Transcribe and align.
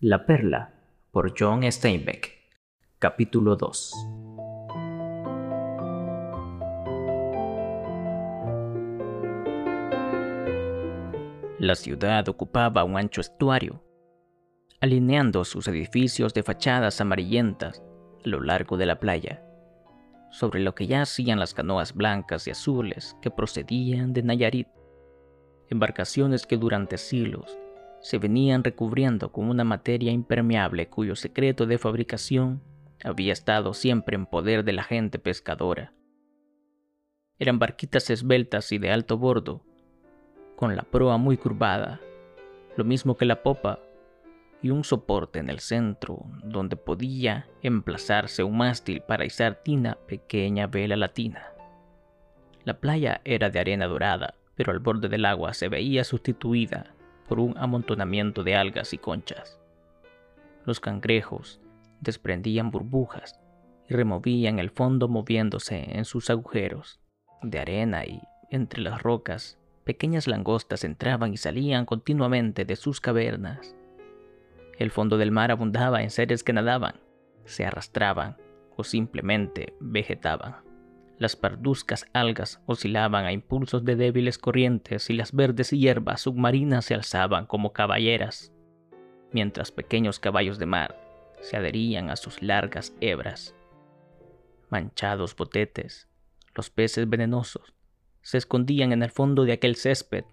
La 0.00 0.26
Perla 0.26 0.74
por 1.10 1.32
John 1.38 1.62
Steinbeck. 1.72 2.30
Capítulo 2.98 3.56
2 3.56 3.94
La 11.58 11.74
ciudad 11.74 12.28
ocupaba 12.28 12.84
un 12.84 12.98
ancho 12.98 13.22
estuario, 13.22 13.82
alineando 14.82 15.46
sus 15.46 15.66
edificios 15.66 16.34
de 16.34 16.42
fachadas 16.42 17.00
amarillentas 17.00 17.82
a 18.22 18.28
lo 18.28 18.42
largo 18.42 18.76
de 18.76 18.84
la 18.84 19.00
playa, 19.00 19.42
sobre 20.30 20.60
lo 20.60 20.74
que 20.74 20.86
ya 20.86 21.00
hacían 21.00 21.40
las 21.40 21.54
canoas 21.54 21.94
blancas 21.94 22.46
y 22.46 22.50
azules 22.50 23.16
que 23.22 23.30
procedían 23.30 24.12
de 24.12 24.22
Nayarit, 24.22 24.68
embarcaciones 25.70 26.46
que 26.46 26.58
durante 26.58 26.98
siglos 26.98 27.56
se 28.06 28.18
venían 28.18 28.62
recubriendo 28.62 29.32
con 29.32 29.50
una 29.50 29.64
materia 29.64 30.12
impermeable 30.12 30.86
cuyo 30.86 31.16
secreto 31.16 31.66
de 31.66 31.76
fabricación 31.76 32.62
había 33.02 33.32
estado 33.32 33.74
siempre 33.74 34.14
en 34.14 34.26
poder 34.26 34.62
de 34.62 34.72
la 34.72 34.84
gente 34.84 35.18
pescadora. 35.18 35.92
Eran 37.40 37.58
barquitas 37.58 38.08
esbeltas 38.10 38.70
y 38.70 38.78
de 38.78 38.92
alto 38.92 39.18
bordo, 39.18 39.64
con 40.54 40.76
la 40.76 40.84
proa 40.84 41.16
muy 41.16 41.36
curvada, 41.36 42.00
lo 42.76 42.84
mismo 42.84 43.16
que 43.16 43.24
la 43.24 43.42
popa, 43.42 43.80
y 44.62 44.70
un 44.70 44.84
soporte 44.84 45.40
en 45.40 45.50
el 45.50 45.58
centro 45.58 46.26
donde 46.44 46.76
podía 46.76 47.48
emplazarse 47.60 48.44
un 48.44 48.56
mástil 48.56 49.00
para 49.00 49.24
izar 49.24 49.64
tina 49.64 49.98
pequeña 50.06 50.68
vela 50.68 50.94
latina. 50.94 51.48
La 52.62 52.78
playa 52.78 53.20
era 53.24 53.50
de 53.50 53.58
arena 53.58 53.88
dorada, 53.88 54.36
pero 54.54 54.70
al 54.70 54.78
borde 54.78 55.08
del 55.08 55.24
agua 55.24 55.54
se 55.54 55.68
veía 55.68 56.04
sustituida 56.04 56.95
por 57.28 57.40
un 57.40 57.56
amontonamiento 57.58 58.42
de 58.42 58.56
algas 58.56 58.92
y 58.92 58.98
conchas. 58.98 59.60
Los 60.64 60.80
cangrejos 60.80 61.60
desprendían 62.00 62.70
burbujas 62.70 63.40
y 63.88 63.94
removían 63.94 64.58
el 64.58 64.70
fondo 64.70 65.08
moviéndose 65.08 65.96
en 65.96 66.04
sus 66.04 66.30
agujeros 66.30 67.00
de 67.42 67.58
arena 67.58 68.04
y 68.04 68.20
entre 68.50 68.80
las 68.80 69.02
rocas 69.02 69.58
pequeñas 69.84 70.26
langostas 70.26 70.82
entraban 70.84 71.32
y 71.32 71.36
salían 71.36 71.86
continuamente 71.86 72.64
de 72.64 72.76
sus 72.76 73.00
cavernas. 73.00 73.76
El 74.78 74.90
fondo 74.90 75.16
del 75.16 75.30
mar 75.30 75.50
abundaba 75.50 76.02
en 76.02 76.10
seres 76.10 76.42
que 76.42 76.52
nadaban, 76.52 76.96
se 77.44 77.64
arrastraban 77.64 78.36
o 78.76 78.84
simplemente 78.84 79.74
vegetaban. 79.80 80.65
Las 81.18 81.34
parduzcas 81.34 82.06
algas 82.12 82.60
oscilaban 82.66 83.24
a 83.24 83.32
impulsos 83.32 83.84
de 83.84 83.96
débiles 83.96 84.36
corrientes 84.36 85.08
y 85.08 85.14
las 85.14 85.32
verdes 85.32 85.70
hierbas 85.70 86.20
submarinas 86.22 86.84
se 86.84 86.94
alzaban 86.94 87.46
como 87.46 87.72
caballeras, 87.72 88.52
mientras 89.32 89.72
pequeños 89.72 90.18
caballos 90.18 90.58
de 90.58 90.66
mar 90.66 91.00
se 91.40 91.56
adherían 91.56 92.10
a 92.10 92.16
sus 92.16 92.42
largas 92.42 92.94
hebras. 93.00 93.54
Manchados 94.68 95.34
botetes, 95.34 96.08
los 96.54 96.70
peces 96.70 97.08
venenosos, 97.08 97.74
se 98.20 98.36
escondían 98.36 98.92
en 98.92 99.02
el 99.02 99.10
fondo 99.10 99.44
de 99.44 99.52
aquel 99.52 99.76
césped 99.76 100.24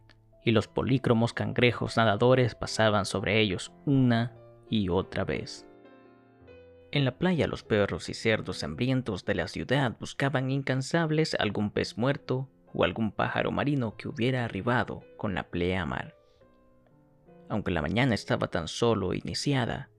y 0.43 0.51
los 0.51 0.67
polícromos 0.67 1.31
cangrejos 1.31 1.95
nadadores 1.95 2.55
pasaban 2.55 3.05
sobre 3.05 3.39
ellos 3.39 3.71
una 3.85 4.33
y 4.69 4.89
otra 4.89 5.23
vez. 5.23 5.65
En 6.93 7.05
la 7.05 7.17
playa 7.17 7.47
los 7.47 7.63
perros 7.63 8.07
y 8.09 8.13
cerdos 8.13 8.63
hambrientos 8.63 9.25
de 9.25 9.33
la 9.33 9.47
ciudad 9.47 9.97
buscaban 9.99 10.51
incansables 10.51 11.35
algún 11.39 11.71
pez 11.71 11.97
muerto 11.97 12.47
o 12.71 12.83
algún 12.83 13.11
pájaro 13.11 13.51
marino 13.51 13.97
que 13.97 14.07
hubiera 14.07 14.45
arribado 14.45 15.03
con 15.17 15.33
la 15.33 15.49
plea 15.49 15.87
mar. 15.87 16.15
Aunque 17.49 17.71
la 17.71 17.81
mañana 17.81 18.13
estaba 18.13 18.51
tan 18.51 18.67
solo 18.67 19.15
iniciada, 19.15 19.89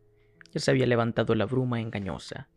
ya 0.52 0.60
se 0.60 0.70
había 0.70 0.86
levantado 0.86 1.34
la 1.34 1.46
bruma 1.46 1.80
engañosa. 1.80 2.48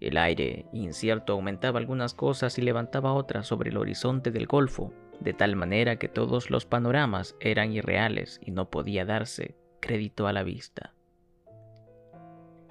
El 0.00 0.16
aire 0.16 0.64
incierto 0.72 1.34
aumentaba 1.34 1.78
algunas 1.78 2.14
cosas 2.14 2.56
y 2.56 2.62
levantaba 2.62 3.12
otras 3.12 3.46
sobre 3.46 3.68
el 3.68 3.76
horizonte 3.76 4.30
del 4.30 4.46
golfo, 4.46 4.94
de 5.20 5.34
tal 5.34 5.56
manera 5.56 5.96
que 5.96 6.08
todos 6.08 6.48
los 6.48 6.64
panoramas 6.64 7.36
eran 7.38 7.72
irreales 7.72 8.40
y 8.42 8.50
no 8.50 8.70
podía 8.70 9.04
darse 9.04 9.58
crédito 9.78 10.26
a 10.26 10.32
la 10.32 10.42
vista. 10.42 10.94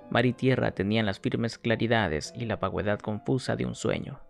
Mar 0.09 0.25
y 0.25 0.34
tierra 0.34 0.72
tenían 0.72 1.06
las 1.06 1.19
firmes 1.19 1.57
claridades 1.57 2.34
y 2.35 2.45
la 2.45 2.56
vaguedad 2.56 3.00
confusa 3.00 3.56
de 3.56 3.66
un 3.66 3.75
sueño. 3.75 4.22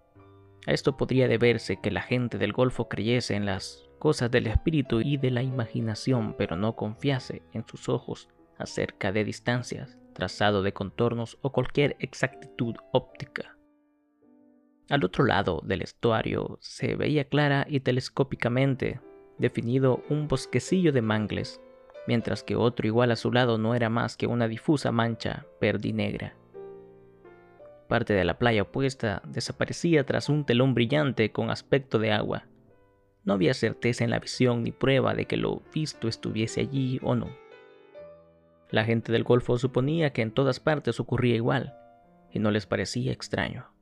A 0.65 0.71
esto 0.71 0.97
podría 0.97 1.27
deberse 1.27 1.79
que 1.79 1.91
la 1.91 2.01
gente 2.01 2.37
del 2.37 2.51
Golfo 2.51 2.89
creyese 2.89 3.35
en 3.35 3.45
las 3.45 3.87
cosas 3.99 4.29
del 4.31 4.47
espíritu 4.47 5.01
y 5.01 5.17
de 5.17 5.31
la 5.31 5.41
imaginación, 5.41 6.35
pero 6.37 6.55
no 6.55 6.75
confiase 6.75 7.43
en 7.53 7.65
sus 7.67 7.89
ojos 7.89 8.27
acerca 8.57 9.11
de 9.11 9.23
distancias, 9.23 9.97
trazado 10.13 10.63
de 10.63 10.73
contornos 10.73 11.37
o 11.41 11.51
cualquier 11.51 11.95
exactitud 11.99 12.75
óptica. 12.91 13.57
Al 14.89 15.03
otro 15.03 15.25
lado 15.25 15.61
del 15.63 15.81
estuario 15.81 16.57
se 16.61 16.95
veía 16.95 17.25
clara 17.25 17.65
y 17.69 17.81
telescópicamente 17.81 18.99
definido 19.37 20.03
un 20.09 20.27
bosquecillo 20.27 20.91
de 20.91 21.01
mangles 21.01 21.61
mientras 22.07 22.43
que 22.43 22.55
otro 22.55 22.87
igual 22.87 23.11
a 23.11 23.15
su 23.15 23.31
lado 23.31 23.57
no 23.57 23.75
era 23.75 23.89
más 23.89 24.17
que 24.17 24.25
una 24.25 24.47
difusa 24.47 24.91
mancha 24.91 25.45
negra. 25.61 26.35
Parte 27.87 28.13
de 28.13 28.25
la 28.25 28.37
playa 28.37 28.63
opuesta 28.63 29.21
desaparecía 29.25 30.05
tras 30.05 30.29
un 30.29 30.45
telón 30.45 30.73
brillante 30.73 31.31
con 31.31 31.49
aspecto 31.49 31.99
de 31.99 32.11
agua. 32.11 32.45
No 33.23 33.33
había 33.33 33.53
certeza 33.53 34.03
en 34.03 34.09
la 34.09 34.19
visión 34.19 34.63
ni 34.63 34.71
prueba 34.71 35.13
de 35.13 35.25
que 35.25 35.37
lo 35.37 35.61
visto 35.73 36.07
estuviese 36.07 36.61
allí 36.61 36.99
o 37.03 37.15
no. 37.15 37.29
La 38.69 38.83
gente 38.83 39.11
del 39.11 39.23
Golfo 39.23 39.57
suponía 39.57 40.11
que 40.11 40.21
en 40.21 40.31
todas 40.31 40.59
partes 40.59 40.99
ocurría 40.99 41.35
igual, 41.35 41.73
y 42.31 42.39
no 42.39 42.51
les 42.51 42.65
parecía 42.65 43.13
extraño. 43.13 43.76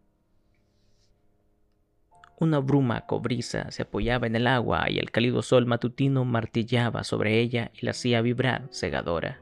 Una 2.37 2.59
bruma 2.59 3.05
cobriza 3.05 3.71
se 3.71 3.83
apoyaba 3.83 4.27
en 4.27 4.35
el 4.35 4.47
agua 4.47 4.89
y 4.89 4.99
el 4.99 5.11
cálido 5.11 5.41
sol 5.41 5.65
matutino 5.65 6.25
martillaba 6.25 7.05
sobre 7.05 7.39
ella 7.39 7.71
y 7.73 7.85
la 7.85 7.91
hacía 7.91 8.21
vibrar 8.21 8.67
cegadora. 8.71 9.39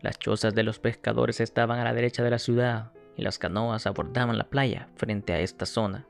Las 0.00 0.18
chozas 0.18 0.54
de 0.54 0.62
los 0.62 0.78
pescadores 0.78 1.40
estaban 1.40 1.78
a 1.78 1.84
la 1.84 1.92
derecha 1.92 2.22
de 2.22 2.30
la 2.30 2.38
ciudad 2.38 2.92
y 3.14 3.22
las 3.22 3.38
canoas 3.38 3.86
abordaban 3.86 4.38
la 4.38 4.48
playa 4.48 4.88
frente 4.96 5.34
a 5.34 5.40
esta 5.40 5.66
zona. 5.66 6.06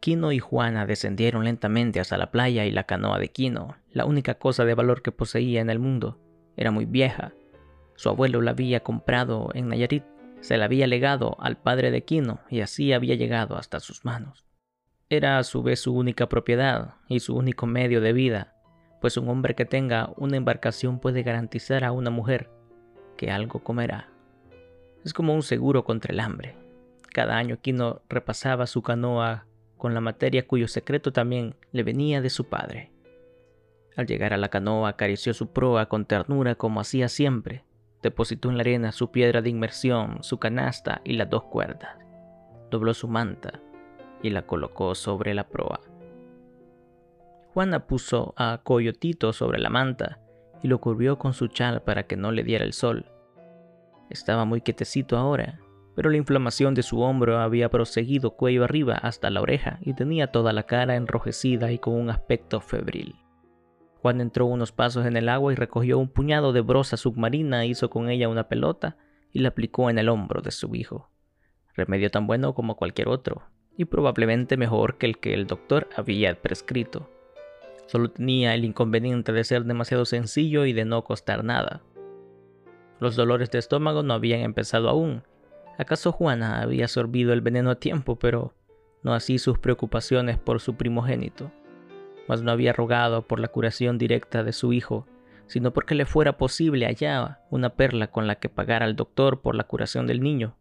Quino 0.00 0.32
y 0.32 0.40
Juana 0.40 0.86
descendieron 0.86 1.44
lentamente 1.44 2.00
hasta 2.00 2.18
la 2.18 2.32
playa 2.32 2.64
y 2.64 2.72
la 2.72 2.82
canoa 2.82 3.20
de 3.20 3.28
Quino, 3.28 3.76
la 3.92 4.06
única 4.06 4.34
cosa 4.34 4.64
de 4.64 4.74
valor 4.74 5.02
que 5.02 5.12
poseía 5.12 5.60
en 5.60 5.70
el 5.70 5.78
mundo, 5.78 6.18
era 6.56 6.72
muy 6.72 6.86
vieja. 6.86 7.32
Su 7.94 8.08
abuelo 8.08 8.40
la 8.40 8.50
había 8.50 8.80
comprado 8.80 9.50
en 9.54 9.68
Nayarit, 9.68 10.02
se 10.40 10.56
la 10.56 10.64
había 10.64 10.88
legado 10.88 11.36
al 11.38 11.58
padre 11.58 11.92
de 11.92 12.02
Quino 12.02 12.40
y 12.50 12.62
así 12.62 12.92
había 12.92 13.14
llegado 13.14 13.56
hasta 13.56 13.78
sus 13.78 14.04
manos. 14.04 14.44
Era 15.12 15.36
a 15.36 15.44
su 15.44 15.62
vez 15.62 15.78
su 15.78 15.94
única 15.94 16.26
propiedad 16.30 16.94
y 17.06 17.20
su 17.20 17.36
único 17.36 17.66
medio 17.66 18.00
de 18.00 18.14
vida, 18.14 18.54
pues 18.98 19.18
un 19.18 19.28
hombre 19.28 19.54
que 19.54 19.66
tenga 19.66 20.10
una 20.16 20.38
embarcación 20.38 21.00
puede 21.00 21.22
garantizar 21.22 21.84
a 21.84 21.92
una 21.92 22.08
mujer 22.08 22.48
que 23.18 23.30
algo 23.30 23.62
comerá. 23.62 24.08
Es 25.04 25.12
como 25.12 25.34
un 25.34 25.42
seguro 25.42 25.84
contra 25.84 26.14
el 26.14 26.20
hambre. 26.20 26.56
Cada 27.12 27.36
año 27.36 27.60
Kino 27.60 28.00
repasaba 28.08 28.66
su 28.66 28.80
canoa 28.80 29.44
con 29.76 29.92
la 29.92 30.00
materia 30.00 30.46
cuyo 30.46 30.66
secreto 30.66 31.12
también 31.12 31.56
le 31.72 31.82
venía 31.82 32.22
de 32.22 32.30
su 32.30 32.46
padre. 32.46 32.90
Al 33.94 34.06
llegar 34.06 34.32
a 34.32 34.38
la 34.38 34.48
canoa 34.48 34.88
acarició 34.88 35.34
su 35.34 35.52
proa 35.52 35.90
con 35.90 36.06
ternura 36.06 36.54
como 36.54 36.80
hacía 36.80 37.10
siempre. 37.10 37.66
Depositó 38.02 38.48
en 38.48 38.56
la 38.56 38.62
arena 38.62 38.92
su 38.92 39.10
piedra 39.10 39.42
de 39.42 39.50
inmersión, 39.50 40.22
su 40.22 40.38
canasta 40.38 41.02
y 41.04 41.16
las 41.16 41.28
dos 41.28 41.42
cuerdas. 41.42 41.98
Dobló 42.70 42.94
su 42.94 43.08
manta 43.08 43.60
y 44.22 44.30
la 44.30 44.42
colocó 44.42 44.94
sobre 44.94 45.34
la 45.34 45.48
proa. 45.48 45.80
Juana 47.52 47.86
puso 47.86 48.32
a 48.36 48.60
Coyotito 48.64 49.32
sobre 49.32 49.58
la 49.58 49.68
manta 49.68 50.20
y 50.62 50.68
lo 50.68 50.80
cubrió 50.80 51.18
con 51.18 51.34
su 51.34 51.48
chal 51.48 51.82
para 51.82 52.04
que 52.04 52.16
no 52.16 52.32
le 52.32 52.44
diera 52.44 52.64
el 52.64 52.72
sol. 52.72 53.06
Estaba 54.08 54.44
muy 54.44 54.60
quietecito 54.62 55.18
ahora, 55.18 55.60
pero 55.94 56.08
la 56.08 56.16
inflamación 56.16 56.74
de 56.74 56.82
su 56.82 57.00
hombro 57.00 57.38
había 57.38 57.68
proseguido 57.68 58.36
cuello 58.36 58.64
arriba 58.64 58.94
hasta 58.94 59.28
la 59.30 59.42
oreja 59.42 59.78
y 59.82 59.94
tenía 59.94 60.28
toda 60.28 60.52
la 60.52 60.62
cara 60.62 60.96
enrojecida 60.96 61.72
y 61.72 61.78
con 61.78 61.94
un 61.94 62.10
aspecto 62.10 62.60
febril. 62.60 63.16
Juan 64.00 64.20
entró 64.20 64.46
unos 64.46 64.72
pasos 64.72 65.06
en 65.06 65.16
el 65.16 65.28
agua 65.28 65.52
y 65.52 65.56
recogió 65.56 65.98
un 65.98 66.08
puñado 66.08 66.52
de 66.52 66.60
brosa 66.60 66.96
submarina, 66.96 67.66
hizo 67.66 67.90
con 67.90 68.08
ella 68.08 68.28
una 68.28 68.48
pelota 68.48 68.96
y 69.30 69.40
la 69.40 69.50
aplicó 69.50 69.90
en 69.90 69.98
el 69.98 70.08
hombro 70.08 70.40
de 70.40 70.50
su 70.50 70.74
hijo. 70.74 71.10
Remedio 71.74 72.10
tan 72.10 72.26
bueno 72.26 72.54
como 72.54 72.76
cualquier 72.76 73.08
otro, 73.08 73.42
y 73.76 73.84
probablemente 73.86 74.56
mejor 74.56 74.98
que 74.98 75.06
el 75.06 75.18
que 75.18 75.34
el 75.34 75.46
doctor 75.46 75.88
había 75.96 76.40
prescrito. 76.40 77.08
Solo 77.86 78.10
tenía 78.10 78.54
el 78.54 78.64
inconveniente 78.64 79.32
de 79.32 79.44
ser 79.44 79.64
demasiado 79.64 80.04
sencillo 80.04 80.64
y 80.64 80.72
de 80.72 80.84
no 80.84 81.04
costar 81.04 81.44
nada. 81.44 81.82
Los 83.00 83.16
dolores 83.16 83.50
de 83.50 83.58
estómago 83.58 84.02
no 84.02 84.14
habían 84.14 84.40
empezado 84.40 84.88
aún. 84.88 85.24
¿Acaso 85.78 86.12
Juana 86.12 86.62
había 86.62 86.86
sorbido 86.88 87.32
el 87.32 87.40
veneno 87.40 87.70
a 87.70 87.74
tiempo, 87.74 88.16
pero 88.16 88.54
no 89.02 89.14
así 89.14 89.38
sus 89.38 89.58
preocupaciones 89.58 90.38
por 90.38 90.60
su 90.60 90.76
primogénito? 90.76 91.50
Mas 92.28 92.42
no 92.42 92.52
había 92.52 92.72
rogado 92.72 93.26
por 93.26 93.40
la 93.40 93.48
curación 93.48 93.98
directa 93.98 94.44
de 94.44 94.52
su 94.52 94.72
hijo, 94.72 95.06
sino 95.46 95.72
porque 95.72 95.94
le 95.94 96.06
fuera 96.06 96.38
posible 96.38 96.86
hallar 96.86 97.40
una 97.50 97.70
perla 97.70 98.10
con 98.10 98.26
la 98.26 98.36
que 98.36 98.48
pagar 98.48 98.82
al 98.82 98.96
doctor 98.96 99.40
por 99.40 99.54
la 99.54 99.64
curación 99.64 100.06
del 100.06 100.20
niño, 100.20 100.56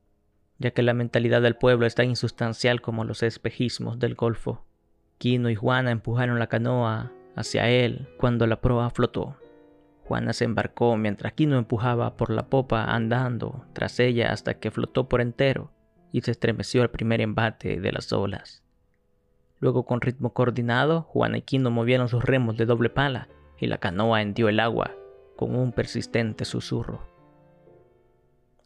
ya 0.61 0.71
que 0.71 0.83
la 0.83 0.93
mentalidad 0.93 1.41
del 1.41 1.55
pueblo 1.55 1.85
es 1.85 1.95
tan 1.95 2.07
insustancial 2.07 2.81
como 2.81 3.03
los 3.03 3.23
espejismos 3.23 3.99
del 3.99 4.15
Golfo. 4.15 4.63
Quino 5.17 5.49
y 5.49 5.55
Juana 5.55 5.91
empujaron 5.91 6.39
la 6.39 6.47
canoa 6.47 7.11
hacia 7.35 7.67
él 7.67 8.07
cuando 8.17 8.45
la 8.47 8.61
proa 8.61 8.89
flotó. 8.91 9.37
Juana 10.05 10.33
se 10.33 10.45
embarcó 10.45 10.95
mientras 10.97 11.33
Quino 11.33 11.57
empujaba 11.57 12.15
por 12.15 12.29
la 12.29 12.47
popa 12.47 12.83
andando 12.83 13.65
tras 13.73 13.99
ella 13.99 14.31
hasta 14.31 14.55
que 14.55 14.71
flotó 14.71 15.09
por 15.09 15.21
entero 15.21 15.71
y 16.11 16.21
se 16.21 16.31
estremeció 16.31 16.81
al 16.81 16.91
primer 16.91 17.21
embate 17.21 17.79
de 17.79 17.91
las 17.91 18.11
olas. 18.13 18.63
Luego 19.59 19.85
con 19.85 20.01
ritmo 20.01 20.33
coordinado, 20.33 21.03
Juana 21.03 21.39
y 21.39 21.41
Quino 21.41 21.71
movieron 21.71 22.07
sus 22.07 22.23
remos 22.23 22.57
de 22.57 22.65
doble 22.65 22.89
pala 22.89 23.29
y 23.57 23.67
la 23.67 23.77
canoa 23.77 24.21
hendió 24.21 24.49
el 24.49 24.59
agua 24.59 24.91
con 25.37 25.55
un 25.55 25.71
persistente 25.71 26.45
susurro. 26.45 27.10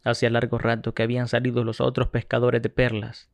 Hacía 0.06 0.30
largo 0.30 0.58
rato 0.58 0.94
que 0.94 1.02
habían 1.02 1.26
salido 1.26 1.64
los 1.64 1.80
otros 1.80 2.10
pescadores 2.10 2.62
de 2.62 2.68
perlas. 2.68 3.28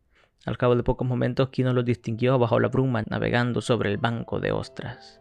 Al 0.47 0.57
cabo 0.57 0.75
de 0.75 0.83
pocos 0.83 1.07
momentos, 1.07 1.51
Quino 1.51 1.75
los 1.75 1.85
distinguió 1.85 2.39
bajo 2.39 2.59
la 2.61 2.69
bruma 2.69 3.05
navegando 3.11 3.61
sobre 3.61 3.91
el 3.91 3.99
banco 3.99 4.41
de 4.41 4.53
ostras. 4.53 5.21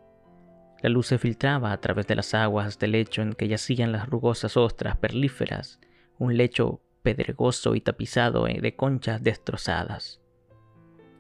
La 0.82 0.90
luz 0.90 1.08
se 1.08 1.18
filtraba 1.18 1.74
a 1.74 1.82
través 1.82 2.08
de 2.08 2.16
las 2.16 2.34
aguas 2.34 2.80
del 2.80 2.94
lecho 2.94 3.22
en 3.22 3.34
que 3.34 3.50
yacían 3.50 3.92
las 3.92 4.08
rugosas 4.08 4.56
ostras 4.56 4.96
perlíferas, 4.96 5.82
un 6.18 6.38
lecho 6.38 6.80
pedregoso 7.04 7.76
y 7.76 7.82
tapizado 7.82 8.46
de 8.46 8.76
conchas 8.78 9.22
destrozadas. 9.22 10.22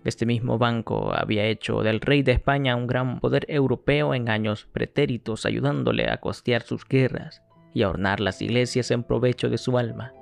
Este 0.06 0.26
mismo 0.26 0.58
banco 0.58 1.14
había 1.14 1.44
hecho 1.44 1.84
del 1.84 2.00
rey 2.00 2.24
de 2.24 2.32
España 2.32 2.78
un 2.78 2.88
gran 2.88 3.20
poder 3.20 3.46
europeo 3.50 4.16
en 4.16 4.30
años 4.30 4.66
pretéritos, 4.72 5.46
ayudándole 5.46 6.10
a 6.10 6.22
costear 6.22 6.62
sus 6.62 6.88
guerras 6.88 7.44
y 7.74 7.84
a 7.84 7.90
ornar 7.90 8.22
las 8.22 8.42
iglesias 8.42 8.92
en 8.92 9.04
provecho 9.04 9.50
de 9.50 9.58
su 9.58 9.78
alma. 9.78 10.14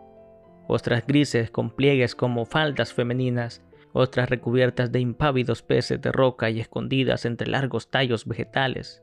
Ostras 0.72 1.04
grises 1.08 1.50
con 1.50 1.72
pliegues 1.72 2.14
como 2.14 2.46
faldas 2.46 2.94
femeninas, 2.94 3.64
otras 3.92 4.30
recubiertas 4.30 4.92
de 4.92 5.00
impávidos 5.00 5.64
peces 5.64 6.00
de 6.00 6.12
roca 6.12 6.52
y 6.52 6.60
escondidas 6.60 7.26
entre 7.26 7.48
largos 7.48 7.90
tallos 7.90 8.28
vegetales, 8.28 9.02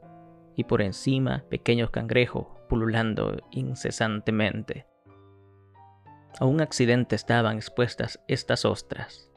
y 0.55 0.63
por 0.63 0.81
encima 0.81 1.43
pequeños 1.51 1.91
cangrejos 1.91 2.47
pululando 2.69 3.37
incesantemente. 3.51 4.87
A 6.39 6.45
un 6.45 6.61
accidente 6.61 7.17
estaban 7.17 7.57
expuestas 7.57 8.21
estas 8.29 8.65
ostras 8.65 9.33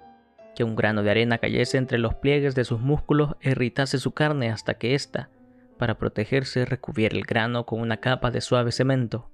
que 0.55 0.63
un 0.63 0.75
grano 0.75 1.01
de 1.01 1.09
arena 1.09 1.39
cayese 1.39 1.79
entre 1.79 1.97
los 1.97 2.13
pliegues 2.13 2.53
de 2.53 2.63
sus 2.63 2.79
músculos 2.79 3.37
e 3.41 3.51
irritase 3.51 3.97
su 3.97 4.11
carne 4.11 4.51
hasta 4.51 4.75
que 4.75 4.93
ésta, 4.93 5.31
para 5.79 5.97
protegerse, 5.97 6.65
recubriera 6.65 7.17
el 7.17 7.23
grano 7.23 7.65
con 7.65 7.81
una 7.81 7.97
capa 7.97 8.29
de 8.29 8.41
suave 8.41 8.71
cemento. 8.71 9.31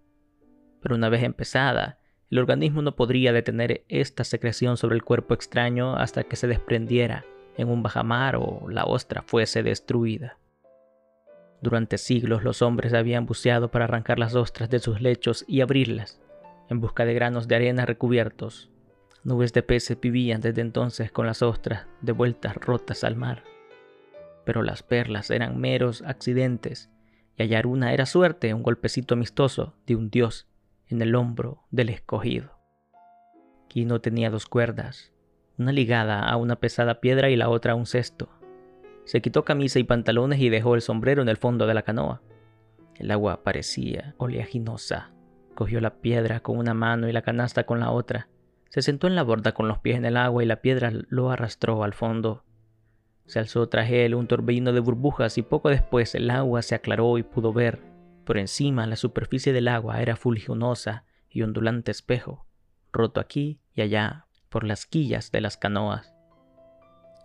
Pero 0.81 0.95
una 0.95 1.09
vez 1.09 1.24
empezada, 1.24 2.00
el 2.31 2.39
organismo 2.39 2.81
no 2.81 2.95
podría 2.95 3.33
detener 3.33 3.83
esta 3.88 4.24
secreción 4.24 4.77
sobre 4.77 4.95
el 4.95 5.04
cuerpo 5.04 5.33
extraño 5.33 5.95
hasta 5.95 6.24
que 6.24 6.36
se 6.36 6.48
desprendiera 6.48 7.25
en 7.57 7.69
un 7.69 7.83
bajamar 7.83 8.36
o 8.36 8.68
la 8.69 8.86
ostra 8.86 9.22
fuese 9.22 9.63
destruida. 9.63 10.38
Durante 11.62 11.98
siglos 11.98 12.44
los 12.44 12.62
hombres 12.62 12.94
habían 12.94 13.25
buceado 13.25 13.72
para 13.72 13.86
arrancar 13.86 14.19
las 14.19 14.36
ostras 14.36 14.69
de 14.69 14.80
sus 14.80 15.01
lechos 15.01 15.45
y 15.48 15.62
abrirlas, 15.62 16.22
en 16.69 16.81
busca 16.81 17.06
de 17.06 17.13
granos 17.13 17.48
de 17.48 17.56
arena 17.56 17.86
recubiertos, 17.86 18.69
Nubes 19.25 19.54
de 19.54 19.63
peces 19.63 20.00
vivían 20.00 20.39
desde 20.39 20.62
entonces 20.62 21.12
con 21.12 21.25
las 21.25 21.42
ostras 21.42 21.88
de 22.01 22.12
vueltas 22.12 22.56
rotas 22.57 23.04
al 23.04 23.16
mar. 23.16 23.44
Pero 24.45 24.62
las 24.62 24.83
perlas 24.83 25.31
eran 25.31 25.60
meros 25.60 26.04
accidentes, 26.04 26.92
y 27.36 27.42
hallar 27.42 27.66
una 27.66 27.92
era 27.92 28.06
suerte, 28.06 28.54
un 28.54 28.62
golpecito 28.62 29.16
amistoso 29.16 29.74
de 29.88 29.95
un 29.95 30.12
dios 30.12 30.45
en 30.88 31.02
el 31.02 31.16
hombro 31.16 31.64
del 31.72 31.90
escogido. 31.90 32.52
Quino 33.68 34.02
tenía 34.02 34.30
dos 34.30 34.46
cuerdas, 34.46 35.12
una 35.58 35.72
ligada 35.72 36.28
a 36.28 36.38
una 36.38 36.56
pesada 36.58 37.02
piedra 37.02 37.30
y 37.30 37.36
la 37.36 37.50
otra 37.50 37.74
a 37.74 37.76
un 37.76 37.86
cesto. 37.86 38.30
Se 39.06 39.22
quitó 39.22 39.44
camisa 39.44 39.80
y 39.80 39.84
pantalones 39.84 40.40
y 40.40 40.50
dejó 40.50 40.76
el 40.76 40.82
sombrero 40.82 41.22
en 41.22 41.30
el 41.30 41.38
fondo 41.38 41.68
de 41.68 41.74
la 41.74 41.84
canoa. 41.84 42.22
El 42.96 43.12
agua 43.12 43.44
parecía 43.44 44.16
oleaginosa. 44.18 45.12
Cogió 45.54 45.82
la 45.82 46.02
piedra 46.02 46.40
con 46.40 46.58
una 46.58 46.74
mano 46.74 47.08
y 47.08 47.12
la 47.12 47.22
canasta 47.22 47.66
con 47.66 47.80
la 47.80 47.92
otra 47.92 48.28
se 48.76 48.82
sentó 48.82 49.08
en 49.08 49.16
la 49.16 49.24
borda 49.24 49.54
con 49.54 49.70
los 49.70 49.80
pies 49.80 49.96
en 49.96 50.04
el 50.04 50.18
agua 50.18 50.44
y 50.44 50.46
la 50.46 50.62
piedra 50.62 50.92
lo 50.92 51.32
arrastró 51.32 51.82
al 51.86 51.94
fondo. 51.94 52.44
Se 53.26 53.40
alzó 53.40 53.70
tras 53.70 53.90
él 53.90 54.14
un 54.16 54.28
torbellino 54.28 54.74
de 54.74 54.82
burbujas 54.82 55.38
y 55.38 55.44
poco 55.44 55.70
después 55.70 56.14
el 56.14 56.30
agua 56.30 56.62
se 56.62 56.76
aclaró 56.76 57.18
y 57.18 57.24
pudo 57.24 57.54
ver. 57.54 57.80
Por 58.25 58.38
encima 58.38 58.88
la 58.88 58.95
superficie 58.95 59.54
del 59.54 59.68
agua 59.68 60.01
era 60.01 60.16
fuliginosa 60.16 61.06
y 61.30 61.44
ondulante 61.44 61.92
espejo, 61.92 62.48
roto 62.92 63.19
aquí 63.19 63.60
y 63.74 63.81
allá 63.81 64.25
por 64.50 64.63
las 64.63 64.86
quillas 64.86 65.31
de 65.31 65.42
las 65.42 65.57
canoas. 65.57 66.13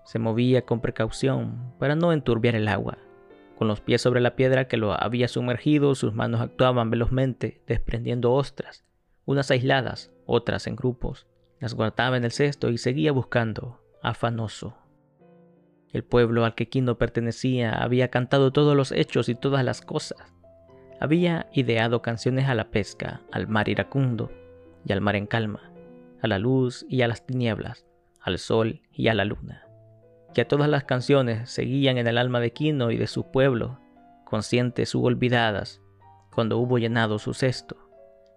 Se 0.05 0.19
movía 0.19 0.67
con 0.67 0.81
precaución 0.81 1.75
para 1.79 1.95
no 1.95 2.13
enturbiar 2.13 2.55
el 2.55 2.69
agua. 2.69 2.99
Con 3.57 3.69
los 3.69 3.81
pies 3.81 4.03
sobre 4.03 4.21
la 4.21 4.37
piedra 4.37 4.69
que 4.69 4.77
lo 4.77 4.93
había 4.93 5.29
sumergido, 5.29 5.95
sus 5.95 6.15
manos 6.15 6.41
actuaban 6.41 6.91
velozmente, 6.91 7.63
desprendiendo 7.67 8.33
ostras, 8.33 8.85
unas 9.25 9.51
aisladas, 9.51 10.11
otras 10.27 10.67
en 10.67 10.77
grupos, 10.77 11.27
las 11.61 11.75
guardaba 11.75 12.17
en 12.17 12.25
el 12.25 12.33
cesto 12.33 12.71
y 12.71 12.79
seguía 12.79 13.13
buscando, 13.13 13.81
afanoso. 14.03 14.77
El 15.93 16.05
pueblo 16.05 16.45
al 16.45 16.55
que 16.55 16.69
Quino 16.69 16.99
pertenecía 16.99 17.73
había 17.83 18.09
cantado 18.09 18.51
todos 18.51 18.77
los 18.77 18.93
hechos 18.93 19.29
y 19.29 19.35
todas 19.35 19.65
las 19.65 19.83
cosas. 19.83 20.40
Había 21.01 21.47
ideado 21.55 22.03
canciones 22.03 22.47
a 22.51 22.55
la 22.55 22.71
pesca, 22.71 23.23
al 23.33 23.49
mar 23.49 23.71
iracundo 23.71 24.31
y 24.85 24.93
al 24.93 25.01
mar 25.01 25.17
en 25.17 25.27
calma, 25.27 25.73
a 26.21 26.29
la 26.29 26.39
luz 26.39 26.85
y 26.91 27.01
a 27.01 27.09
las 27.09 27.25
tinieblas, 27.25 27.87
al 28.21 28.39
sol 28.39 28.83
y 28.93 29.09
a 29.09 29.15
la 29.15 29.25
luna. 29.25 29.65
Que 30.35 30.43
a 30.43 30.49
todas 30.49 30.69
las 30.69 30.85
canciones 30.85 31.49
seguían 31.49 31.97
en 31.97 32.07
el 32.07 32.19
alma 32.19 32.39
de 32.39 32.53
Quino 32.53 32.91
y 32.91 32.99
de 32.99 33.07
su 33.07 33.31
pueblo, 33.31 33.81
conscientes 34.27 34.95
u 34.95 35.03
olvidadas, 35.03 35.81
cuando 36.35 36.59
hubo 36.59 36.77
llenado 36.77 37.19
su 37.19 37.33
cesto. 37.33 37.79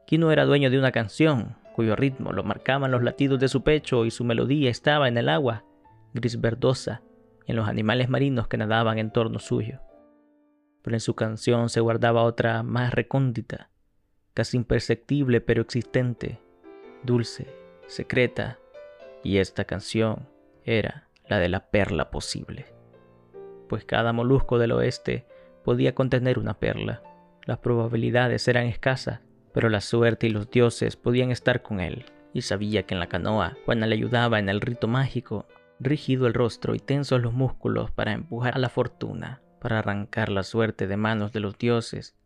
Quino 0.07 0.31
era 0.31 0.45
dueño 0.45 0.69
de 0.69 0.80
una 0.80 0.94
canción, 0.94 1.57
cuyo 1.75 1.98
ritmo 1.98 2.31
lo 2.31 2.45
marcaban 2.45 2.92
los 2.92 3.04
latidos 3.04 3.42
de 3.42 3.50
su 3.50 3.63
pecho 3.63 4.06
y 4.06 4.12
su 4.12 4.24
melodía 4.24 4.69
estaba 4.69 5.10
en 5.10 5.18
el 5.18 5.27
agua, 5.27 5.65
gris 6.13 6.39
verdosa, 6.39 7.01
en 7.45 7.57
los 7.57 7.68
animales 7.68 8.07
marinos 8.07 8.48
que 8.48 8.57
nadaban 8.57 9.00
en 9.00 9.12
torno 9.12 9.39
suyo. 9.39 9.81
Pero 10.83 10.95
en 10.95 11.00
su 11.00 11.15
canción 11.15 11.69
se 11.69 11.80
guardaba 11.80 12.24
otra 12.24 12.62
más 12.62 12.94
recóndita, 12.94 13.72
casi 14.36 14.58
imperceptible 14.58 15.41
pero 15.41 15.63
existente, 15.63 16.39
dulce, 17.03 17.48
secreta, 17.88 18.60
y 19.24 19.38
esta 19.38 19.63
canción 19.63 20.27
era 20.63 21.08
la 21.27 21.39
de 21.39 21.50
la 21.50 21.72
perla 21.72 22.12
posible. 22.12 22.65
Pues 23.69 23.86
cada 23.86 24.13
molusco 24.13 24.60
del 24.60 24.74
oeste 24.74 25.25
podía 25.63 25.96
contener 25.96 26.38
una 26.38 26.60
perla. 26.60 27.01
Las 27.46 27.60
probabilidades 27.60 28.48
eran 28.48 28.67
escasas, 28.67 29.22
pero 29.53 29.69
la 29.69 29.81
suerte 29.81 30.27
y 30.27 30.29
los 30.29 30.51
dioses 30.51 30.96
podían 30.96 31.31
estar 31.31 31.62
con 31.62 31.79
él, 31.79 32.05
y 32.34 32.41
sabía 32.41 32.84
que 32.84 32.93
en 32.93 33.00
la 33.00 33.08
canoa 33.08 33.58
Juana 33.65 33.88
le 33.88 33.96
ayudaba 33.96 34.39
en 34.39 34.50
el 34.50 34.62
rito 34.62 34.88
mágico, 34.88 35.46
rígido 35.79 36.27
el 36.27 36.34
rostro 36.34 36.75
y 36.75 36.79
tensos 36.79 37.22
los 37.22 37.34
músculos 37.34 37.91
para 37.91 38.13
empujar 38.13 38.55
a 38.55 38.60
la 38.60 38.69
fortuna, 38.69 39.41
para 39.63 39.79
arrancar 39.79 40.27
la 40.27 40.43
suerte 40.43 40.88
de 40.88 40.98
manos 40.98 41.32
de 41.32 41.39
los 41.39 41.58
dioses, 41.58 42.17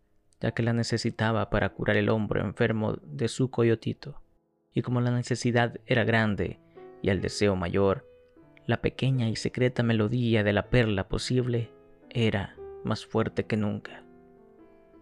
ya 0.42 0.54
que 0.54 0.64
la 0.64 0.74
necesitaba 0.74 1.52
para 1.52 1.70
curar 1.70 1.96
el 1.96 2.10
hombro 2.10 2.42
enfermo 2.42 2.98
de 3.04 3.28
su 3.28 3.52
coyotito. 3.52 4.20
Y 4.74 4.82
como 4.82 5.02
la 5.02 5.12
necesidad 5.12 5.80
era 5.86 6.04
grande 6.04 6.60
y 7.04 7.10
el 7.10 7.22
deseo 7.22 7.56
mayor, 7.56 8.10
la 8.66 8.82
pequeña 8.82 9.30
y 9.30 9.36
secreta 9.36 9.84
melodía 9.84 10.44
de 10.44 10.52
la 10.52 10.72
perla 10.72 11.08
posible 11.08 11.70
era 12.10 12.56
más 12.84 13.06
fuerte 13.06 13.46
que 13.46 13.56
nunca. 13.56 14.04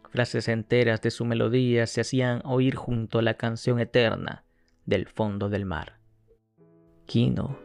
Frases 0.10 0.50
enteras 0.50 1.01
de 1.01 1.12
su 1.12 1.24
melodía 1.24 1.88
se 1.88 2.01
hacían 2.01 2.42
oír 2.44 2.75
junto 2.75 3.20
a 3.20 3.22
la 3.22 3.36
canción 3.36 3.80
eterna 3.80 4.44
del 4.86 5.08
fondo 5.08 5.48
del 5.48 5.63
mar. 5.63 6.00
Quino, 7.06 7.58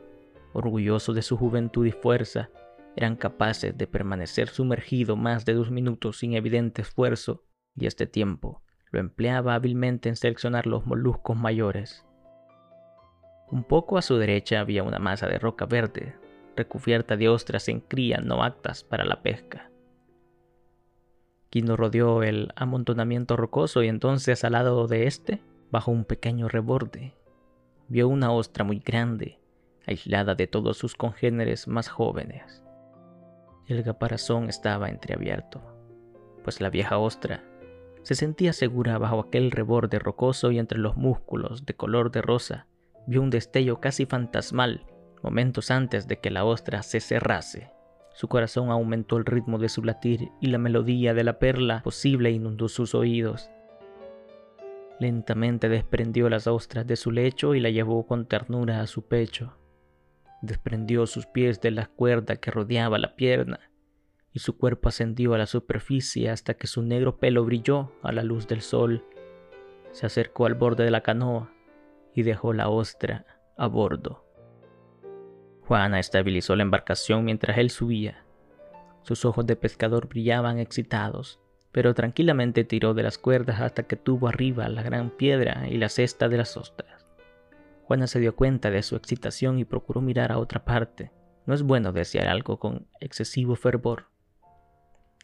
orgulloso 0.53 1.13
de 1.13 1.23
su 1.23 1.37
juventud 1.37 1.87
y 1.87 1.91
fuerza, 1.91 2.51
eran 2.97 3.17
capaces 3.17 3.77
de 3.77 3.87
permanecer 3.87 4.49
sumergido 4.49 5.17
más 5.17 5.45
de 5.45 5.55
dos 5.55 5.71
minutos 5.71 6.19
sin 6.19 6.35
evidente 6.35 6.83
esfuerzo, 6.83 7.45
y 7.77 7.87
este 7.87 8.07
tiempo 8.07 8.63
lo 8.91 9.01
empleaba 9.01 9.55
hábilmente 9.55 10.09
en 10.09 10.17
seleccionar 10.17 10.67
los 10.67 10.87
moluscos 10.87 11.37
mayores. 11.37 12.05
Un 13.51 13.65
poco 13.65 13.99
a 13.99 14.03
su 14.03 14.17
derecha 14.17 14.61
había 14.61 14.83
una 14.83 14.99
masa 14.99 15.27
de 15.27 15.39
roca 15.39 15.67
verde, 15.67 16.17
recubierta 16.57 17.17
de 17.17 17.29
ostras 17.29 17.69
en 17.69 17.81
cría 17.81 18.19
no 18.19 18.43
aptas 18.45 18.85
para 18.85 19.05
la 19.05 19.23
pesca. 19.23 19.71
Quino 21.49 21.77
rodeó 21.77 22.23
el 22.23 22.53
amontonamiento 22.55 23.37
rocoso 23.37 23.83
y 23.83 23.89
entonces 23.89 24.45
al 24.45 24.53
lado 24.53 24.87
de 24.87 25.07
este, 25.07 25.43
bajo 25.71 25.91
un 25.91 26.05
pequeño 26.05 26.49
reborde, 26.49 27.15
vio 27.89 28.09
una 28.09 28.31
ostra 28.31 28.63
muy 28.63 28.79
grande, 28.79 29.41
aislada 29.87 30.37
de 30.37 30.47
todos 30.47 30.77
sus 30.79 30.95
congéneres 30.95 31.67
más 31.67 31.89
jóvenes. 31.89 32.63
El 33.71 33.85
caparazón 33.85 34.49
estaba 34.49 34.89
entreabierto, 34.89 35.63
pues 36.43 36.61
la 36.61 36.71
vieja 36.71 36.99
ostra 36.99 37.45
Se 38.03 38.17
sentía 38.17 38.53
segura 38.53 38.99
bajo 38.99 39.21
aquel 39.21 39.53
reborde 39.53 40.01
rocoso 40.01 40.51
y 40.51 40.59
entre 40.59 40.81
los 40.81 40.97
músculos 40.97 41.65
de 41.67 41.75
color 41.75 42.11
de 42.11 42.21
rosa 42.21 42.67
vio 43.07 43.23
un 43.23 43.31
destello 43.31 43.79
casi 43.81 44.07
fantasmal 44.07 44.87
momentos 45.23 45.71
antes 45.71 46.09
de 46.09 46.19
que 46.19 46.31
la 46.31 46.45
ostra 46.45 46.83
se 46.83 46.99
cerrase. 46.99 47.71
Su 48.13 48.27
corazón 48.27 48.71
aumentó 48.71 49.19
el 49.19 49.25
ritmo 49.25 49.57
de 49.57 49.69
su 49.69 49.85
latir 49.85 50.31
y 50.41 50.49
la 50.49 50.59
melodía 50.59 51.15
de 51.15 51.23
la 51.23 51.39
perla 51.39 51.81
posible 51.85 52.33
inundó 52.33 52.69
sus 52.69 52.97
oídos. 52.97 53.51
Lentamente 54.99 55.69
desprendió 55.69 56.29
las 56.29 56.49
ostras 56.49 56.89
de 56.89 56.97
su 56.97 57.13
lecho 57.13 57.55
y 57.55 57.61
la 57.61 57.71
llevó 57.71 58.05
con 58.05 58.27
ternura 58.27 58.81
a 58.81 58.89
su 58.89 59.07
pecho. 59.07 59.60
Desprendió 60.43 61.07
sus 61.07 61.27
pies 61.27 61.61
de 61.61 61.71
la 61.71 61.87
cuerda 61.87 62.37
que 62.37 62.51
rodeaba 62.51 62.99
la 62.99 63.15
pierna 63.15 63.71
y 64.33 64.39
su 64.39 64.57
cuerpo 64.57 64.89
ascendió 64.89 65.35
a 65.35 65.39
la 65.39 65.47
superficie 65.47 66.31
hasta 66.31 66.55
que 66.55 66.67
su 66.67 66.83
negro 66.83 67.19
pelo 67.19 67.45
brilló 67.45 67.93
a 68.03 68.13
la 68.13 68.23
luz 68.23 68.47
del 68.47 68.61
sol. 68.61 69.05
Se 69.93 70.07
acercó 70.07 70.47
al 70.47 70.55
borde 70.55 70.85
de 70.85 70.91
la 70.91 71.03
canoa 71.03 71.53
y 72.15 72.23
dejó 72.23 72.53
la 72.53 72.69
ostra 72.69 73.27
a 73.57 73.67
bordo. 73.67 74.25
Juana 75.63 75.99
estabilizó 75.99 76.57
la 76.57 76.63
embarcación 76.63 77.25
mientras 77.25 77.59
él 77.59 77.71
subía. 77.71 78.25
Sus 79.03 79.25
ojos 79.25 79.47
de 79.47 79.57
pescador 79.57 80.09
brillaban 80.09 80.59
excitados, 80.59 81.41
pero 81.73 81.95
tranquilamente 81.95 82.65
tiró 82.65 82.95
de 82.95 83.03
las 83.03 83.19
cuerdas 83.19 83.61
hasta 83.61 83.85
que 83.85 83.97
tuvo 83.97 84.29
arriba 84.29 84.69
la 84.69 84.83
gran 84.83 85.11
piedra 85.11 85.69
y 85.69 85.77
la 85.77 85.89
cesta 85.89 86.29
de 86.29 86.37
las 86.37 86.57
ostras. 86.57 86.90
Juana 87.91 88.07
se 88.07 88.21
dio 88.21 88.37
cuenta 88.37 88.71
de 88.71 88.85
su 88.85 88.95
excitación 88.95 89.59
y 89.59 89.65
procuró 89.65 90.01
mirar 90.01 90.31
a 90.31 90.39
otra 90.39 90.65
parte. 90.65 91.11
No 91.45 91.55
es 91.55 91.65
bueno 91.65 91.91
desear 91.91 92.29
algo 92.29 92.61
con 92.61 92.87
excesivo 93.01 93.57
fervor 93.57 94.07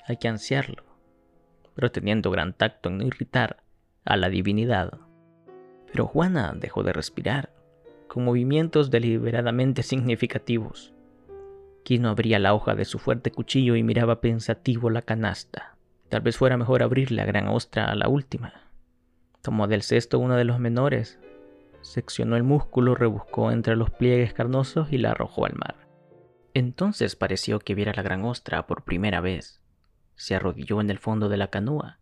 hay 0.07 0.17
que 0.17 0.29
ansiarlo, 0.29 0.85
pero 1.75 1.91
teniendo 1.91 2.31
gran 2.31 2.53
tacto 2.53 2.89
en 2.89 2.99
no 2.99 3.05
irritar 3.05 3.63
a 4.05 4.17
la 4.17 4.29
divinidad. 4.29 4.99
Pero 5.91 6.07
Juana 6.07 6.55
dejó 6.57 6.83
de 6.83 6.93
respirar, 6.93 7.53
con 8.07 8.25
movimientos 8.25 8.91
deliberadamente 8.91 9.83
significativos. 9.85 10.93
Quino 11.83 12.09
abría 12.09 12.39
la 12.39 12.55
hoja 12.55 12.75
de 12.75 12.85
su 12.85 12.99
fuerte 12.99 13.31
cuchillo 13.31 13.77
y 13.77 13.83
miraba 13.83 14.21
pensativo 14.21 14.91
la 14.91 15.03
canasta. 15.03 15.77
Tal 16.09 16.21
vez 16.21 16.37
fuera 16.37 16.57
mejor 16.57 16.83
abrir 16.83 17.11
la 17.11 17.25
gran 17.25 17.49
ostra 17.49 17.87
a 17.87 17.95
la 17.95 18.09
última. 18.09 18.53
Tomó 19.43 19.67
del 19.69 19.83
cesto 19.83 20.19
uno 20.19 20.35
de 20.37 20.45
los 20.45 20.59
menores, 20.59 21.21
seccionó 21.87 22.37
el 22.37 22.43
músculo, 22.43 22.95
rebuscó 22.95 23.51
entre 23.51 23.77
los 23.77 23.91
pliegues 23.91 24.33
carnosos 24.33 24.93
y 24.93 24.99
la 24.99 25.13
arrojó 25.13 25.47
al 25.47 25.55
mar. 25.55 25.89
Entonces 26.55 27.17
pareció 27.17 27.59
que 27.59 27.75
viera 27.75 27.93
la 27.95 28.03
gran 28.03 28.25
ostra 28.25 28.67
por 28.67 28.85
primera 28.85 29.21
vez. 29.21 29.61
Se 30.15 30.35
arrodilló 30.35 30.81
en 30.81 30.91
el 30.91 30.99
fondo 30.99 31.29
de 31.29 31.37
la 31.37 31.49
canoa, 31.49 31.99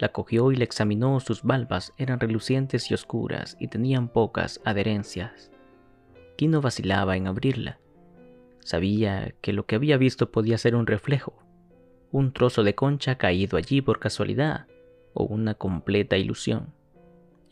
la 0.00 0.08
cogió 0.12 0.50
y 0.50 0.56
la 0.56 0.64
examinó. 0.64 1.20
Sus 1.20 1.42
valvas 1.42 1.92
eran 1.98 2.20
relucientes 2.20 2.90
y 2.90 2.94
oscuras 2.94 3.56
y 3.60 3.68
tenían 3.68 4.08
pocas 4.08 4.60
adherencias. 4.64 5.50
Kino 6.36 6.62
vacilaba 6.62 7.18
en 7.18 7.26
abrirla. 7.26 7.78
Sabía 8.60 9.34
que 9.42 9.52
lo 9.52 9.66
que 9.66 9.76
había 9.76 9.98
visto 9.98 10.30
podía 10.30 10.56
ser 10.56 10.74
un 10.74 10.86
reflejo, 10.86 11.34
un 12.10 12.32
trozo 12.32 12.62
de 12.62 12.74
concha 12.74 13.16
caído 13.16 13.58
allí 13.58 13.82
por 13.82 13.98
casualidad 14.00 14.66
o 15.12 15.24
una 15.24 15.54
completa 15.54 16.16
ilusión. 16.16 16.72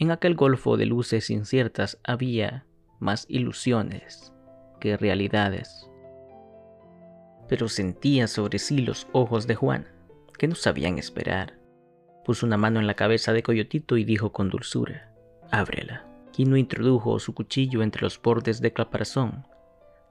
En 0.00 0.12
aquel 0.12 0.37
golfo 0.37 0.76
de 0.76 0.87
luces 0.87 1.28
inciertas 1.28 1.99
había 2.05 2.64
más 3.00 3.26
ilusiones 3.28 4.33
que 4.78 4.97
realidades. 4.97 5.90
Pero 7.49 7.69
sentía 7.69 8.28
sobre 8.28 8.61
sí 8.61 8.78
los 8.78 9.09
ojos 9.12 9.49
de 9.49 9.57
Juan 9.57 9.88
que 10.38 10.47
no 10.47 10.55
sabían 10.55 10.99
esperar. 10.99 11.59
Puso 12.25 12.47
una 12.47 12.57
mano 12.57 12.78
en 12.78 12.87
la 12.87 12.95
cabeza 12.95 13.33
de 13.33 13.43
Coyotito 13.43 13.97
y 13.97 14.05
dijo 14.05 14.33
con 14.33 14.50
dulzura, 14.50 15.12
ábrela. 15.50 16.07
Kino 16.31 16.57
introdujo 16.57 17.19
su 17.19 17.35
cuchillo 17.35 17.83
entre 17.83 18.02
los 18.02 18.23
bordes 18.23 18.61
de 18.61 18.73
caparazón. 18.73 19.49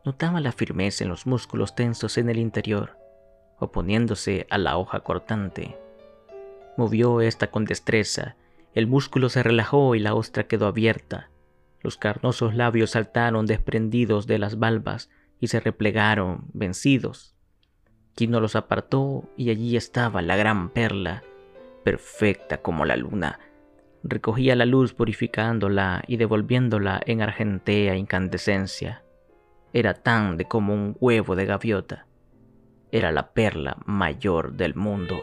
Notaba 0.04 0.42
la 0.42 0.52
firmeza 0.52 1.06
en 1.06 1.10
los 1.10 1.26
músculos 1.26 1.76
tensos 1.76 2.18
en 2.18 2.30
el 2.30 2.40
interior, 2.40 2.98
oponiéndose 3.60 4.48
a 4.50 4.58
la 4.58 4.78
hoja 4.78 5.00
cortante. 5.00 5.78
Movió 6.76 7.22
esta 7.22 7.48
con 7.50 7.64
destreza, 7.64 8.36
el 8.78 8.86
músculo 8.86 9.30
se 9.30 9.42
relajó 9.42 9.96
y 9.96 10.00
la 10.00 10.14
ostra 10.14 10.44
quedó 10.46 10.68
abierta. 10.68 11.32
Los 11.82 11.98
carnosos 11.98 12.54
labios 12.54 12.92
saltaron 12.92 13.48
desprendidos 13.48 14.28
de 14.28 14.38
las 14.38 14.60
valvas 14.60 15.10
y 15.40 15.48
se 15.48 15.60
replegaron, 15.60 16.46
vencidos. 16.54 17.34
Quino 18.14 18.40
los 18.40 18.56
apartó 18.56 19.28
y 19.36 19.50
allí 19.50 19.76
estaba 19.76 20.22
la 20.22 20.36
gran 20.36 20.70
perla, 20.70 21.24
perfecta 21.84 22.62
como 22.62 22.86
la 22.86 22.98
luna. 22.98 23.40
Recogía 24.04 24.56
la 24.56 24.68
luz 24.68 24.94
purificándola 24.94 26.04
y 26.06 26.18
devolviéndola 26.18 27.02
en 27.04 27.24
argentea 27.24 27.96
incandescencia. 27.96 29.02
Era 29.74 29.96
tan 29.96 30.38
de 30.38 30.46
como 30.46 30.76
un 30.76 30.96
huevo 31.00 31.36
de 31.36 31.48
gaviota. 31.48 32.06
Era 32.92 33.12
la 33.12 33.32
perla 33.32 33.78
mayor 33.88 34.54
del 34.54 34.76
mundo. 34.76 35.20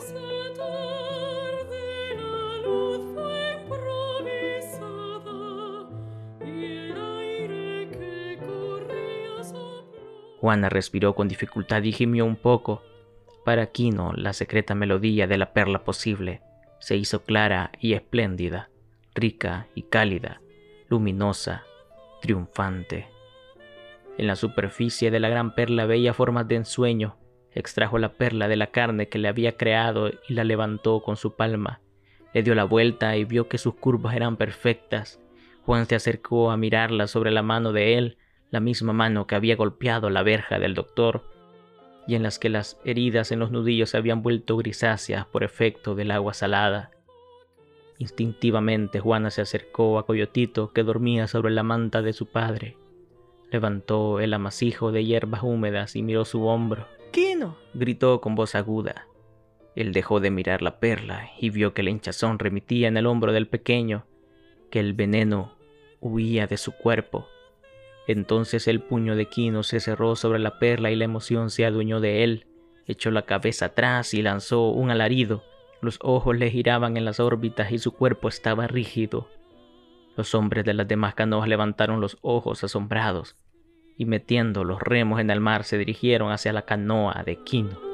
Juana 10.44 10.68
respiró 10.68 11.14
con 11.14 11.26
dificultad 11.26 11.82
y 11.84 11.92
gimió 11.92 12.26
un 12.26 12.36
poco. 12.36 12.82
Para 13.46 13.68
Quino, 13.68 14.12
la 14.12 14.34
secreta 14.34 14.74
melodía 14.74 15.26
de 15.26 15.38
la 15.38 15.54
perla 15.54 15.84
posible 15.84 16.42
se 16.80 16.96
hizo 16.96 17.24
clara 17.24 17.72
y 17.80 17.94
espléndida, 17.94 18.68
rica 19.14 19.68
y 19.74 19.84
cálida, 19.84 20.42
luminosa, 20.90 21.64
triunfante. 22.20 23.08
En 24.18 24.26
la 24.26 24.36
superficie 24.36 25.10
de 25.10 25.18
la 25.18 25.30
gran 25.30 25.54
perla 25.54 25.86
veía 25.86 26.12
formas 26.12 26.46
de 26.46 26.56
ensueño. 26.56 27.16
Extrajo 27.52 27.96
la 27.96 28.12
perla 28.12 28.46
de 28.46 28.56
la 28.56 28.66
carne 28.66 29.08
que 29.08 29.18
le 29.18 29.28
había 29.28 29.56
creado 29.56 30.10
y 30.28 30.34
la 30.34 30.44
levantó 30.44 31.00
con 31.00 31.16
su 31.16 31.36
palma. 31.36 31.80
Le 32.34 32.42
dio 32.42 32.54
la 32.54 32.64
vuelta 32.64 33.16
y 33.16 33.24
vio 33.24 33.48
que 33.48 33.56
sus 33.56 33.76
curvas 33.76 34.14
eran 34.14 34.36
perfectas. 34.36 35.22
Juan 35.64 35.86
se 35.86 35.94
acercó 35.94 36.50
a 36.50 36.58
mirarla 36.58 37.06
sobre 37.06 37.30
la 37.30 37.40
mano 37.40 37.72
de 37.72 37.96
él 37.96 38.18
la 38.54 38.60
misma 38.60 38.92
mano 38.92 39.26
que 39.26 39.34
había 39.34 39.56
golpeado 39.56 40.08
la 40.10 40.22
verja 40.22 40.60
del 40.60 40.74
doctor 40.74 41.24
y 42.06 42.14
en 42.14 42.22
las 42.22 42.38
que 42.38 42.48
las 42.48 42.80
heridas 42.84 43.32
en 43.32 43.40
los 43.40 43.50
nudillos 43.50 43.90
se 43.90 43.96
habían 43.96 44.22
vuelto 44.22 44.56
grisáceas 44.56 45.26
por 45.26 45.42
efecto 45.42 45.96
del 45.96 46.12
agua 46.12 46.34
salada. 46.34 46.92
Instintivamente 47.98 49.00
Juana 49.00 49.30
se 49.30 49.42
acercó 49.42 49.98
a 49.98 50.06
Coyotito 50.06 50.72
que 50.72 50.84
dormía 50.84 51.26
sobre 51.26 51.52
la 51.52 51.64
manta 51.64 52.00
de 52.00 52.12
su 52.12 52.26
padre. 52.26 52.76
Levantó 53.50 54.20
el 54.20 54.32
amasijo 54.32 54.92
de 54.92 55.04
hierbas 55.04 55.42
húmedas 55.42 55.96
y 55.96 56.02
miró 56.02 56.24
su 56.24 56.46
hombro. 56.46 56.86
¡Quino! 57.10 57.56
gritó 57.74 58.20
con 58.20 58.36
voz 58.36 58.54
aguda. 58.54 59.08
Él 59.74 59.92
dejó 59.92 60.20
de 60.20 60.30
mirar 60.30 60.62
la 60.62 60.78
perla 60.78 61.30
y 61.40 61.50
vio 61.50 61.74
que 61.74 61.82
la 61.82 61.90
hinchazón 61.90 62.38
remitía 62.38 62.86
en 62.86 62.96
el 62.96 63.06
hombro 63.06 63.32
del 63.32 63.48
pequeño, 63.48 64.06
que 64.70 64.78
el 64.78 64.92
veneno 64.92 65.56
huía 66.00 66.46
de 66.46 66.56
su 66.56 66.70
cuerpo. 66.70 67.26
Entonces 68.06 68.68
el 68.68 68.80
puño 68.80 69.16
de 69.16 69.26
Quino 69.26 69.62
se 69.62 69.80
cerró 69.80 70.16
sobre 70.16 70.38
la 70.38 70.58
perla 70.58 70.90
y 70.90 70.96
la 70.96 71.04
emoción 71.04 71.50
se 71.50 71.64
adueñó 71.64 72.00
de 72.00 72.24
él. 72.24 72.46
Echó 72.86 73.10
la 73.10 73.22
cabeza 73.22 73.66
atrás 73.66 74.12
y 74.14 74.22
lanzó 74.22 74.68
un 74.68 74.90
alarido. 74.90 75.42
Los 75.80 75.98
ojos 76.02 76.36
le 76.36 76.50
giraban 76.50 76.96
en 76.96 77.04
las 77.04 77.20
órbitas 77.20 77.72
y 77.72 77.78
su 77.78 77.92
cuerpo 77.92 78.28
estaba 78.28 78.66
rígido. 78.66 79.28
Los 80.16 80.34
hombres 80.34 80.64
de 80.64 80.74
las 80.74 80.86
demás 80.86 81.14
canoas 81.14 81.48
levantaron 81.48 82.00
los 82.00 82.18
ojos 82.22 82.62
asombrados 82.62 83.36
y 83.96 84.06
metiendo 84.06 84.64
los 84.64 84.80
remos 84.80 85.20
en 85.20 85.30
el 85.30 85.40
mar 85.40 85.64
se 85.64 85.78
dirigieron 85.78 86.32
hacia 86.32 86.52
la 86.52 86.62
canoa 86.62 87.22
de 87.24 87.36
Quino. 87.42 87.93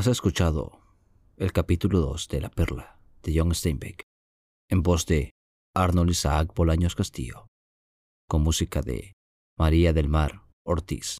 Has 0.00 0.06
escuchado 0.06 0.80
el 1.36 1.52
capítulo 1.52 2.00
2 2.00 2.28
de 2.28 2.40
La 2.40 2.48
Perla 2.48 2.98
de 3.22 3.38
John 3.38 3.54
Steinbeck 3.54 4.00
en 4.70 4.82
voz 4.82 5.04
de 5.04 5.32
Arnold 5.76 6.08
Isaac 6.08 6.54
Bolaños 6.54 6.94
Castillo, 6.94 7.48
con 8.26 8.40
música 8.40 8.80
de 8.80 9.12
María 9.58 9.92
del 9.92 10.08
Mar 10.08 10.46
Ortiz. 10.64 11.18